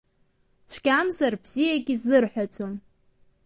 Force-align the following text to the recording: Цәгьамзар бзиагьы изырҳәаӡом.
Цәгьамзар 0.69 1.33
бзиагьы 1.43 1.93
изырҳәаӡом. 1.95 2.73